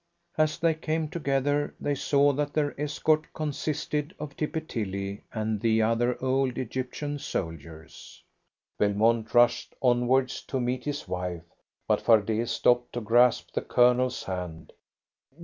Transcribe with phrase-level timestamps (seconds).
[0.35, 5.83] As they came together they saw that their escort consisted of Tippy Tilly and the
[5.83, 8.23] other old Egyptian soldiers.
[8.79, 11.43] Belmont rushed onwards to meet his wife,
[11.87, 14.73] but Fardet stopped to grasp the Colonel's hand.